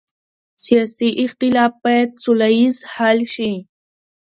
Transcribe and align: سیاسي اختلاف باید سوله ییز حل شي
سیاسي 0.65 1.09
اختلاف 1.23 1.71
باید 1.83 2.09
سوله 2.23 2.49
ییز 2.57 2.77
حل 2.93 3.19
شي 3.33 3.51